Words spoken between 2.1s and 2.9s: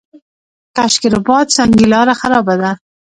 خرابه ده؟